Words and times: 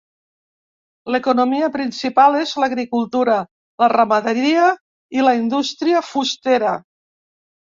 L'economia 1.15 1.67
principal 1.75 2.37
és 2.39 2.53
l'agricultura, 2.63 3.35
la 3.83 3.91
ramaderia 3.95 4.65
i 5.19 5.27
la 5.29 5.37
indústria 5.43 6.03
fustera. 6.09 6.75